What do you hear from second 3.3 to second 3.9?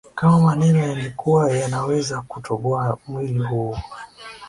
huu